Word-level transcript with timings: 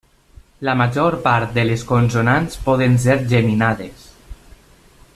La 0.67 0.73
major 0.79 1.17
part 1.27 1.53
de 1.57 1.65
les 1.71 1.83
consonants 1.91 2.57
poden 2.71 2.99
ser 3.07 3.19
geminades. 3.35 4.13